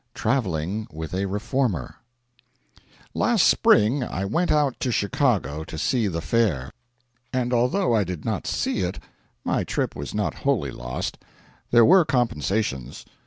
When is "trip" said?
9.63-9.95